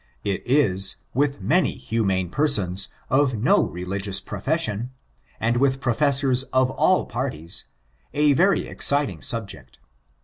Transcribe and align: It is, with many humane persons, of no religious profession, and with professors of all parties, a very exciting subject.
It 0.23 0.41
is, 0.47 0.95
with 1.13 1.41
many 1.43 1.73
humane 1.73 2.31
persons, 2.31 2.89
of 3.11 3.35
no 3.37 3.61
religious 3.63 4.19
profession, 4.19 4.89
and 5.39 5.57
with 5.57 5.79
professors 5.79 6.41
of 6.45 6.71
all 6.71 7.05
parties, 7.05 7.65
a 8.11 8.33
very 8.33 8.67
exciting 8.67 9.21
subject. 9.21 9.77